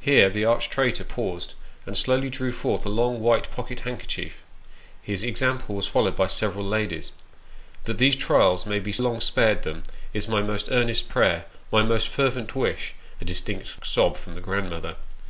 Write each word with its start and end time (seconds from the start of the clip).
Here 0.00 0.30
the 0.30 0.46
arch 0.46 0.70
traitor 0.70 1.04
paused, 1.04 1.52
and 1.84 1.94
slowly 1.94 2.30
drew 2.30 2.52
forth 2.52 2.86
a 2.86 2.88
long, 2.88 3.20
white 3.20 3.50
pocket 3.50 3.80
handkerchief 3.80 4.38
his 5.02 5.22
example 5.22 5.74
was 5.74 5.86
followed 5.86 6.16
by 6.16 6.28
several 6.28 6.64
ladies." 6.64 7.12
That 7.84 7.98
these 7.98 8.16
trials 8.16 8.64
may 8.64 8.78
be 8.78 8.94
long 8.94 9.20
spared 9.20 9.62
them 9.62 9.82
is 10.14 10.26
my 10.26 10.40
most 10.40 10.70
earnest 10.70 11.10
prayer, 11.10 11.44
my 11.70 11.82
most 11.82 12.08
fervent 12.08 12.56
wish 12.56 12.94
(a 13.20 13.26
distinct 13.26 13.86
sob 13.86 14.16
from 14.16 14.36
the 14.36 14.40
grandmother). 14.40 14.96